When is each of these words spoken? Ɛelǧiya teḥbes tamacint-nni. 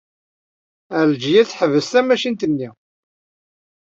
Ɛelǧiya 0.99 1.43
teḥbes 1.49 1.87
tamacint-nni. 1.93 2.69